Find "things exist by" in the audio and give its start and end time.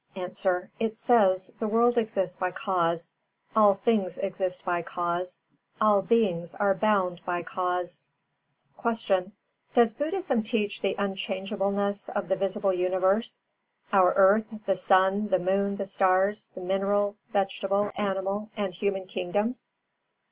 3.75-4.81